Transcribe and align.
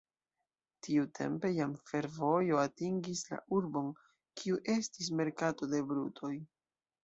Tiutempe 0.85 1.51
jam 1.57 1.75
fervojo 1.89 2.57
atingis 2.63 3.23
la 3.35 3.39
urbon, 3.61 3.93
kiu 4.41 4.61
estis 4.79 5.15
merkato 5.23 5.73
de 5.77 5.87
brutoj. 5.93 6.37